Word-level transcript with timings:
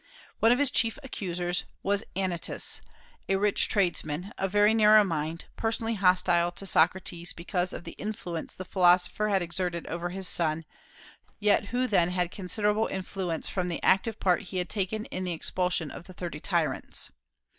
One 0.39 0.51
of 0.51 0.57
his 0.57 0.71
chief 0.71 0.97
accusers 1.03 1.65
was 1.83 2.03
Anytus, 2.15 2.81
a 3.29 3.35
rich 3.35 3.69
tradesman, 3.69 4.33
of 4.35 4.49
very 4.51 4.73
narrow 4.73 5.03
mind, 5.03 5.45
personally 5.55 5.93
hostile 5.93 6.51
to 6.53 6.65
Socrates 6.65 7.33
because 7.33 7.71
of 7.71 7.83
the 7.83 7.91
influence 7.91 8.55
the 8.55 8.65
philosopher 8.65 9.29
had 9.29 9.43
exerted 9.43 9.85
over 9.85 10.09
his 10.09 10.27
son, 10.27 10.65
yet 11.39 11.65
who 11.65 11.85
then 11.85 12.09
had 12.09 12.31
considerable 12.31 12.87
influence 12.87 13.47
from 13.47 13.67
the 13.67 13.83
active 13.83 14.19
part 14.19 14.41
he 14.41 14.57
had 14.57 14.69
taken 14.69 15.05
in 15.05 15.23
the 15.23 15.33
expulsion 15.33 15.91
of 15.91 16.05
the 16.07 16.13
Thirty 16.13 16.39
Tyrants. 16.39 17.11